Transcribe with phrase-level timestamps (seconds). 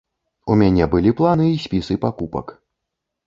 [0.53, 2.47] У мяне былі планы і спісы пакупак.